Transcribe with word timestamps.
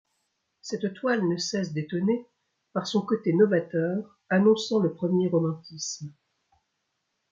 Cette 0.61 0.95
toile 0.95 1.21
ne 1.29 1.37
cesse 1.37 1.73
d’étonner 1.73 2.25
par 2.73 2.87
son 2.87 3.03
côté 3.05 3.33
novateur 3.33 4.17
annonçant 4.31 4.79
le 4.79 4.95
premier 4.95 5.27
romantisme. 5.27 6.11